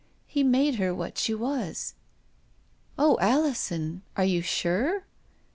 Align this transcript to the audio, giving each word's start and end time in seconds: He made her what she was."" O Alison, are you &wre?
He 0.25 0.41
made 0.43 0.77
her 0.77 0.95
what 0.95 1.19
she 1.19 1.35
was."" 1.35 1.93
O 3.07 3.19
Alison, 3.21 4.01
are 4.17 4.25
you 4.25 4.43
&wre? 4.65 5.03